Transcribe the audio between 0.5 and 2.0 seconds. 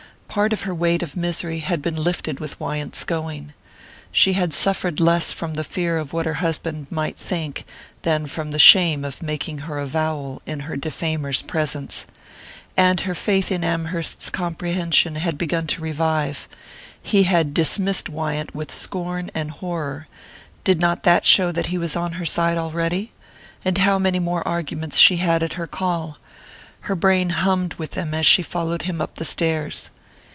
of her weight of misery had been